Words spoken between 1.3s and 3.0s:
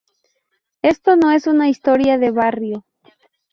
una historia de barrio.